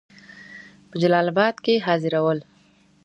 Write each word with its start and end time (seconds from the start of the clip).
په 0.89 0.95
جلال 1.01 1.25
آباد 1.33 1.55
کې 1.65 1.83
حاضر 1.85 2.13
ول. 2.23 2.39